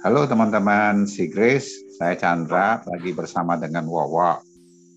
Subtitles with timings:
[0.00, 4.40] Halo teman-teman si Grace, saya Chandra lagi bersama dengan Wawa.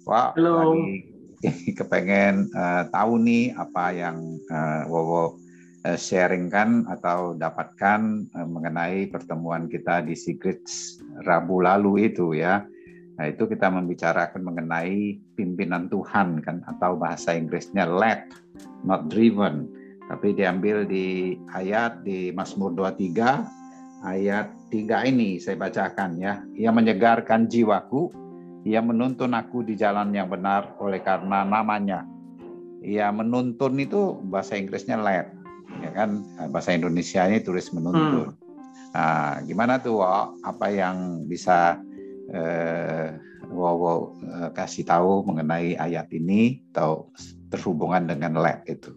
[0.08, 0.72] Wah, Halo.
[0.72, 1.12] lagi
[1.84, 5.36] kepengen uh, tahu nih apa yang uh, Wawa
[5.84, 12.64] uh, sharingkan atau dapatkan uh, mengenai pertemuan kita di Secrets Rabu lalu itu ya.
[13.20, 18.24] Nah, itu kita membicarakan mengenai pimpinan Tuhan kan atau bahasa Inggrisnya led,
[18.88, 19.68] not driven.
[20.08, 23.63] Tapi diambil di ayat di Mazmur 23
[24.04, 26.44] ayat 3 ini saya bacakan ya.
[26.60, 28.12] Ia menyegarkan jiwaku,
[28.68, 32.04] ia menuntun aku di jalan yang benar oleh karena namanya.
[32.84, 35.32] Ia menuntun itu bahasa Inggrisnya led,
[35.80, 36.20] ya kan?
[36.52, 38.36] Bahasa Indonesia ini tulis menuntun.
[38.36, 38.42] Hmm.
[38.94, 40.04] Nah, gimana tuh
[40.44, 41.80] apa yang bisa
[42.30, 43.16] eh,
[43.50, 47.10] Wowo eh, kasih tahu mengenai ayat ini atau
[47.48, 48.92] terhubungan dengan led itu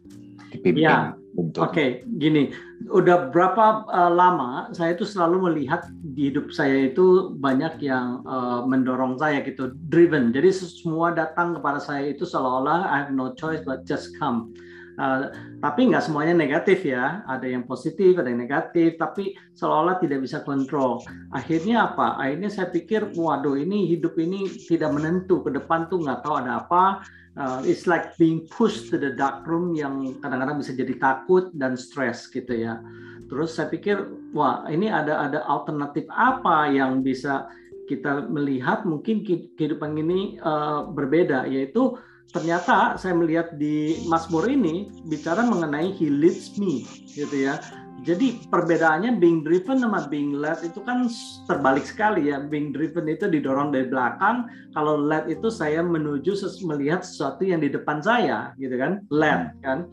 [0.53, 0.87] dipimpin.
[0.87, 2.49] Ya, Oke, okay, gini,
[2.89, 5.85] udah berapa uh, lama saya itu selalu melihat
[6.17, 10.33] di hidup saya itu banyak yang uh, mendorong saya gitu, driven.
[10.33, 14.57] Jadi semua datang kepada saya itu seolah-olah I have no choice but just come.
[14.97, 15.29] Uh,
[15.61, 20.41] tapi nggak semuanya negatif ya, ada yang positif, ada yang negatif, tapi seolah-olah tidak bisa
[20.41, 21.05] kontrol.
[21.37, 22.17] Akhirnya apa?
[22.17, 26.65] Akhirnya saya pikir, waduh ini hidup ini tidak menentu, ke depan tuh nggak tahu ada
[26.65, 27.05] apa,
[27.37, 31.77] uh, it's like being pushed to the dark room yang kadang-kadang bisa jadi takut dan
[31.77, 32.81] stres gitu ya.
[33.29, 34.01] Terus saya pikir,
[34.33, 37.53] wah ini ada ada alternatif apa yang bisa
[37.85, 42.01] kita melihat mungkin kehidupan ini uh, berbeda, yaitu
[42.35, 46.83] ternyata saya melihat di Mazmur ini bicara mengenai He leads me,
[47.15, 47.61] gitu ya.
[48.05, 51.09] Jadi perbedaannya being driven sama being led itu kan
[51.49, 52.43] terbalik sekali ya.
[52.43, 56.37] Being driven itu didorong dari belakang, kalau led itu saya menuju
[56.69, 59.01] melihat sesuatu yang di depan saya, gitu kan?
[59.09, 59.89] Led kan.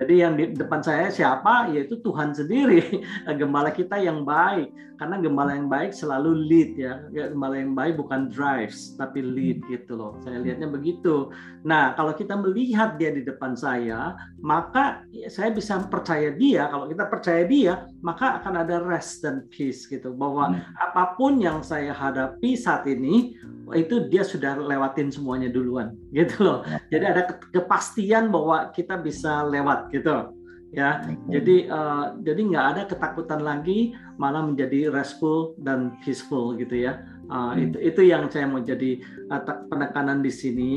[0.00, 1.70] Jadi yang di depan saya siapa?
[1.70, 2.82] Yaitu Tuhan sendiri,
[3.40, 4.72] gembala kita yang baik.
[4.96, 7.04] Karena gembala yang baik selalu lead ya.
[7.12, 10.16] Gembala yang baik bukan drives, tapi lead gitu loh.
[10.24, 11.28] Saya lihatnya begitu.
[11.68, 16.72] Nah, kalau kita melihat dia di depan saya, maka saya bisa percaya dia.
[16.72, 20.16] Kalau kita percaya dia, maka akan ada rest dan peace gitu.
[20.16, 20.62] Bahwa hmm.
[20.80, 23.36] apa pun yang saya hadapi saat ini,
[23.76, 26.58] itu dia sudah lewatin semuanya duluan gitu loh.
[26.88, 30.32] Jadi ada kepastian bahwa kita bisa lewat gitu
[30.74, 37.00] ya jadi uh, jadi nggak ada ketakutan lagi malah menjadi restful dan peaceful gitu ya
[37.30, 37.70] uh, hmm.
[37.70, 38.98] itu itu yang saya mau jadi
[39.30, 40.72] uh, penekanan di sini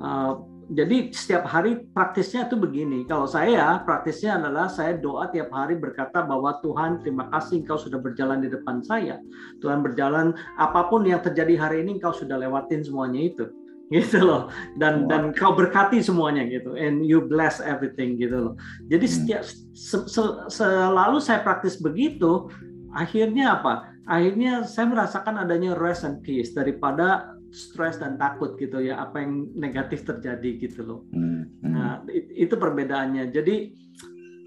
[0.00, 3.06] uh, jadi setiap hari praktisnya itu begini.
[3.06, 8.02] Kalau saya praktisnya adalah saya doa tiap hari berkata bahwa Tuhan terima kasih Engkau sudah
[8.02, 9.22] berjalan di depan saya.
[9.62, 13.46] Tuhan berjalan apa pun yang terjadi hari ini Engkau sudah lewatin semuanya itu
[13.94, 14.50] gitu loh
[14.82, 15.10] dan wow.
[15.10, 18.54] dan kau berkati semuanya gitu and you bless everything gitu loh
[18.90, 19.14] jadi hmm.
[19.14, 22.50] setiap se, se, selalu saya praktis begitu
[22.90, 28.98] akhirnya apa akhirnya saya merasakan adanya rest and peace daripada stres dan takut gitu ya
[29.00, 31.42] apa yang negatif terjadi gitu loh hmm.
[31.62, 31.72] Hmm.
[31.72, 33.56] nah itu perbedaannya jadi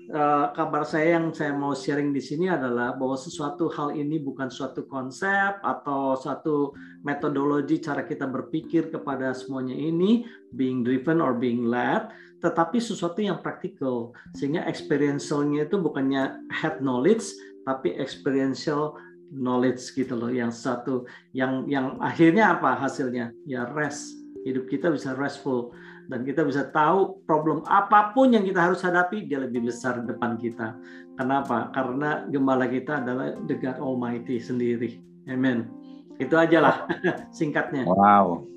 [0.09, 4.49] Uh, kabar saya yang saya mau sharing di sini adalah bahwa sesuatu hal ini bukan
[4.49, 6.73] suatu konsep atau suatu
[7.05, 10.25] metodologi cara kita berpikir kepada semuanya ini
[10.57, 12.09] being driven or being led,
[12.41, 17.29] tetapi sesuatu yang praktikal sehingga experientialnya itu bukannya head knowledge
[17.69, 18.97] tapi experiential
[19.29, 25.13] knowledge gitu loh yang satu yang yang akhirnya apa hasilnya ya rest hidup kita bisa
[25.15, 25.73] restful
[26.09, 30.09] dan kita bisa tahu problem apa pun yang kita harus hadapi dia lebih besar di
[30.09, 30.73] depan kita.
[31.13, 31.69] Kenapa?
[31.69, 34.97] Karena gembala kita adalah the God Almighty sendiri.
[35.29, 35.69] Amen.
[36.17, 36.75] Itu aja lah
[37.37, 37.85] singkatnya.
[37.85, 38.49] Wow.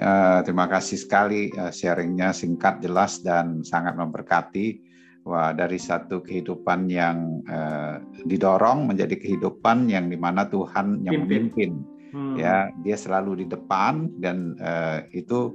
[0.00, 4.89] Uh, terima kasih sekali uh, sharingnya singkat, jelas dan sangat memberkati.
[5.20, 11.84] Wah, dari satu kehidupan yang uh, didorong menjadi kehidupan yang di mana Tuhan yang memimpin.
[12.10, 12.34] Hmm.
[12.34, 15.54] Ya, dia selalu di depan dan uh, itu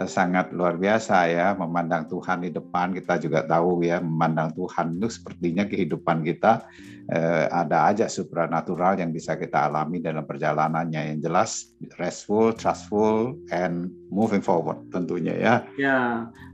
[0.00, 4.96] Eh, sangat luar biasa ya memandang Tuhan di depan kita juga tahu ya memandang Tuhan
[4.96, 6.64] itu sepertinya kehidupan kita
[7.10, 13.92] eh, ada aja supranatural yang bisa kita alami dalam perjalanannya yang jelas restful, trustful, and
[14.08, 15.54] moving forward tentunya ya.
[15.76, 15.98] Ya.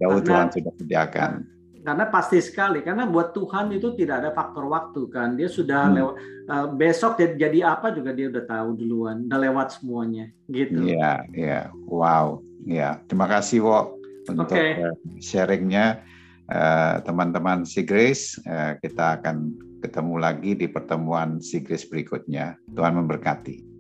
[0.03, 1.56] Jauh Tuhan sudah sediakan
[1.87, 5.95] karena pasti sekali karena buat Tuhan itu tidak ada faktor waktu kan dia sudah hmm.
[5.95, 6.15] lewat
[6.51, 11.71] uh, besok jadi apa juga dia udah tahu duluan udah lewat semuanya gitu iya iya
[11.87, 13.95] wow Ya, terima kasih Wo
[14.27, 14.83] untuk okay.
[14.83, 16.03] Eh, sharingnya
[16.51, 18.43] uh, teman-teman si Grace.
[18.43, 22.59] Uh, kita akan ketemu lagi di pertemuan si Grace berikutnya.
[22.75, 23.76] Tuhan memberkati.